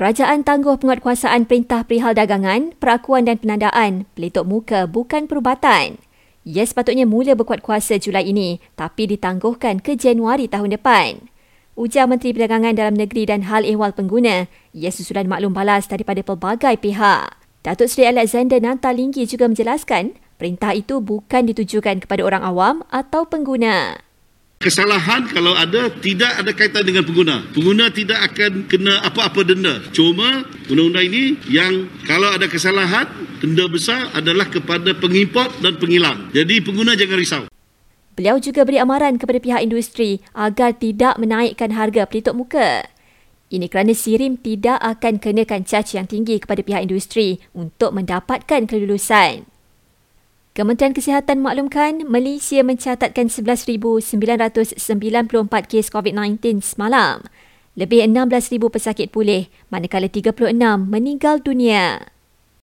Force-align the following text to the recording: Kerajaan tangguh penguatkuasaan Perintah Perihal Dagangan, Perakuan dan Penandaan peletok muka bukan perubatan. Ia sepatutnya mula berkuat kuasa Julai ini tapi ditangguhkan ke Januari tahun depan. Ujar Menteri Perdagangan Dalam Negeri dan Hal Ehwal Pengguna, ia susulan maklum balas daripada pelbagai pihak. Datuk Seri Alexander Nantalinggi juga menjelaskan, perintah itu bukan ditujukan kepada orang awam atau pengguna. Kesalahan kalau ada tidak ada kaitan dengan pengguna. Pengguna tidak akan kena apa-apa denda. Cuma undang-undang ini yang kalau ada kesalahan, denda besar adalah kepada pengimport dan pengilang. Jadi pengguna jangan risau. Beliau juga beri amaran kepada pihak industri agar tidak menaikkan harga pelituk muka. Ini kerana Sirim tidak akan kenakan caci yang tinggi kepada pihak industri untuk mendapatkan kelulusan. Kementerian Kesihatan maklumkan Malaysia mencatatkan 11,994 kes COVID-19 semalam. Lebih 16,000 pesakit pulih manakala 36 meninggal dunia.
Kerajaan 0.00 0.48
tangguh 0.48 0.80
penguatkuasaan 0.80 1.44
Perintah 1.44 1.84
Perihal 1.84 2.16
Dagangan, 2.16 2.72
Perakuan 2.80 3.28
dan 3.28 3.36
Penandaan 3.36 4.08
peletok 4.16 4.48
muka 4.48 4.88
bukan 4.88 5.28
perubatan. 5.28 6.00
Ia 6.48 6.64
sepatutnya 6.64 7.04
mula 7.04 7.36
berkuat 7.36 7.60
kuasa 7.60 8.00
Julai 8.00 8.32
ini 8.32 8.64
tapi 8.80 9.04
ditangguhkan 9.04 9.84
ke 9.84 10.00
Januari 10.00 10.48
tahun 10.48 10.72
depan. 10.72 11.28
Ujar 11.76 12.08
Menteri 12.08 12.32
Perdagangan 12.32 12.72
Dalam 12.72 12.96
Negeri 12.96 13.28
dan 13.28 13.44
Hal 13.44 13.68
Ehwal 13.68 13.92
Pengguna, 13.92 14.48
ia 14.72 14.88
susulan 14.88 15.28
maklum 15.28 15.52
balas 15.52 15.84
daripada 15.84 16.24
pelbagai 16.24 16.80
pihak. 16.80 17.36
Datuk 17.60 17.92
Seri 17.92 18.08
Alexander 18.08 18.56
Nantalinggi 18.56 19.28
juga 19.28 19.52
menjelaskan, 19.52 20.16
perintah 20.40 20.72
itu 20.72 21.04
bukan 21.04 21.44
ditujukan 21.52 22.08
kepada 22.08 22.24
orang 22.24 22.40
awam 22.40 22.88
atau 22.88 23.28
pengguna. 23.28 24.00
Kesalahan 24.60 25.24
kalau 25.32 25.56
ada 25.56 25.88
tidak 25.88 26.36
ada 26.36 26.52
kaitan 26.52 26.84
dengan 26.84 27.00
pengguna. 27.00 27.48
Pengguna 27.56 27.88
tidak 27.88 28.20
akan 28.28 28.68
kena 28.68 29.00
apa-apa 29.08 29.40
denda. 29.40 29.80
Cuma 29.88 30.44
undang-undang 30.68 31.08
ini 31.08 31.40
yang 31.48 31.88
kalau 32.04 32.28
ada 32.28 32.44
kesalahan, 32.44 33.08
denda 33.40 33.64
besar 33.72 34.12
adalah 34.12 34.52
kepada 34.52 34.92
pengimport 34.92 35.64
dan 35.64 35.80
pengilang. 35.80 36.28
Jadi 36.36 36.60
pengguna 36.60 36.92
jangan 36.92 37.16
risau. 37.16 37.42
Beliau 38.12 38.36
juga 38.36 38.68
beri 38.68 38.76
amaran 38.84 39.16
kepada 39.16 39.40
pihak 39.40 39.64
industri 39.64 40.20
agar 40.36 40.76
tidak 40.76 41.16
menaikkan 41.16 41.72
harga 41.72 42.04
pelituk 42.04 42.36
muka. 42.36 42.84
Ini 43.48 43.64
kerana 43.64 43.96
Sirim 43.96 44.36
tidak 44.36 44.76
akan 44.76 45.24
kenakan 45.24 45.64
caci 45.64 45.96
yang 45.96 46.04
tinggi 46.04 46.36
kepada 46.36 46.60
pihak 46.60 46.84
industri 46.84 47.40
untuk 47.56 47.96
mendapatkan 47.96 48.68
kelulusan. 48.68 49.49
Kementerian 50.50 50.90
Kesihatan 50.90 51.46
maklumkan 51.46 52.02
Malaysia 52.10 52.58
mencatatkan 52.66 53.30
11,994 53.30 54.18
kes 55.70 55.86
COVID-19 55.94 56.58
semalam. 56.58 57.22
Lebih 57.78 58.02
16,000 58.10 58.58
pesakit 58.66 59.14
pulih 59.14 59.46
manakala 59.70 60.10
36 60.10 60.34
meninggal 60.90 61.38
dunia. 61.38 62.10